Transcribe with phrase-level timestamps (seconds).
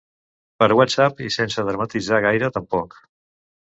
[0.63, 3.03] Per whatsapp i sense dramatitzar gaire, tampoc.